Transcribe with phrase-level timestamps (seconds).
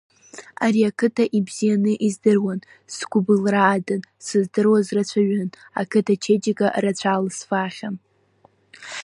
[0.65, 2.59] Ари ақыҭа ибзианы издыруан,
[2.95, 7.95] сгәыбылра адын, сыздыруаз рацәаҩын, ақыҭа ачеиџьыка рацәа алысфаахьан.